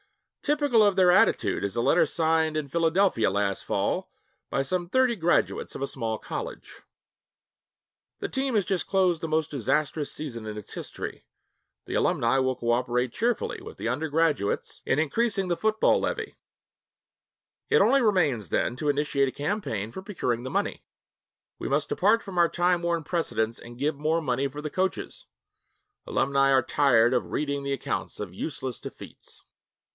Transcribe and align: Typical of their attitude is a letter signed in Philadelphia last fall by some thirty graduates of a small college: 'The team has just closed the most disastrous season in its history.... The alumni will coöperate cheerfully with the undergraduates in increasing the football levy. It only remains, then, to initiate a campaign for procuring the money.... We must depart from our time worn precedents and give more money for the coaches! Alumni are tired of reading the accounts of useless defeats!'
Typical 0.41 0.81
of 0.81 0.95
their 0.95 1.11
attitude 1.11 1.63
is 1.63 1.75
a 1.75 1.81
letter 1.81 2.07
signed 2.07 2.57
in 2.57 2.67
Philadelphia 2.67 3.29
last 3.29 3.63
fall 3.63 4.09
by 4.49 4.63
some 4.63 4.89
thirty 4.89 5.15
graduates 5.15 5.75
of 5.75 5.83
a 5.83 5.87
small 5.87 6.17
college: 6.17 6.81
'The 8.17 8.27
team 8.29 8.55
has 8.55 8.65
just 8.65 8.87
closed 8.87 9.21
the 9.21 9.27
most 9.27 9.51
disastrous 9.51 10.11
season 10.11 10.47
in 10.47 10.57
its 10.57 10.73
history.... 10.73 11.23
The 11.85 11.93
alumni 11.93 12.39
will 12.39 12.55
coöperate 12.57 13.11
cheerfully 13.13 13.61
with 13.61 13.77
the 13.77 13.87
undergraduates 13.87 14.81
in 14.87 14.97
increasing 14.97 15.49
the 15.49 15.55
football 15.55 15.99
levy. 15.99 16.35
It 17.69 17.79
only 17.79 18.01
remains, 18.01 18.49
then, 18.49 18.75
to 18.77 18.89
initiate 18.89 19.27
a 19.27 19.31
campaign 19.31 19.91
for 19.91 20.01
procuring 20.01 20.41
the 20.41 20.49
money.... 20.49 20.83
We 21.59 21.69
must 21.69 21.89
depart 21.89 22.23
from 22.23 22.39
our 22.39 22.49
time 22.49 22.81
worn 22.81 23.03
precedents 23.03 23.59
and 23.59 23.77
give 23.77 23.95
more 23.95 24.19
money 24.21 24.47
for 24.47 24.63
the 24.63 24.71
coaches! 24.71 25.27
Alumni 26.07 26.49
are 26.51 26.63
tired 26.63 27.13
of 27.13 27.27
reading 27.31 27.61
the 27.61 27.73
accounts 27.73 28.19
of 28.19 28.33
useless 28.33 28.79
defeats!' 28.79 29.45